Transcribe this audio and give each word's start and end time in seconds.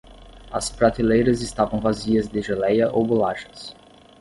As 0.51 0.67
prateleiras 0.71 1.43
estavam 1.43 1.79
vazias 1.79 2.27
de 2.27 2.41
geléia 2.41 2.91
ou 2.91 3.05
bolachas. 3.05 3.75